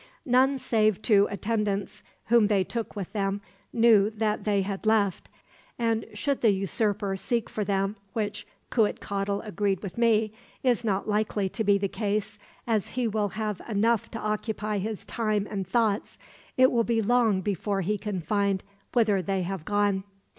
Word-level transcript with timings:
None 0.25 0.57
save 0.57 0.99
two 1.03 1.27
attendants, 1.29 2.01
whom 2.25 2.47
they 2.47 2.63
took 2.63 2.95
with 2.95 3.13
them, 3.13 3.39
knew 3.71 4.09
that 4.09 4.45
they 4.45 4.63
had 4.63 4.87
left; 4.87 5.29
and 5.77 6.05
should 6.15 6.41
the 6.41 6.49
usurper 6.49 7.15
seek 7.15 7.47
for 7.51 7.63
them 7.63 7.95
which, 8.13 8.47
Cuitcatl 8.71 9.41
agreed 9.45 9.83
with 9.83 9.99
me, 9.99 10.33
is 10.63 10.83
not 10.83 11.07
likely 11.07 11.47
to 11.49 11.63
be 11.63 11.77
the 11.77 11.87
case, 11.87 12.39
as 12.65 12.87
he 12.97 13.07
will 13.07 13.29
have 13.29 13.61
enough 13.69 14.09
to 14.09 14.19
occupy 14.19 14.79
his 14.79 15.05
time 15.05 15.47
and 15.51 15.67
thoughts 15.67 16.17
it 16.57 16.71
will 16.71 16.83
be 16.83 16.99
long 16.99 17.41
before 17.41 17.81
he 17.81 17.99
can 17.99 18.21
find 18.21 18.63
whither 18.95 19.21
they 19.21 19.43
have 19.43 19.65
gone. 19.65 20.03